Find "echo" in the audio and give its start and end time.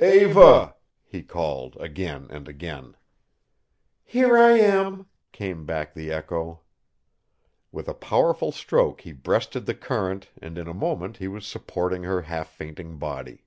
6.10-6.62